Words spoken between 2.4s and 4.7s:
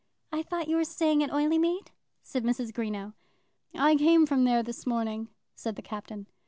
Mrs. Greenow. "I came from there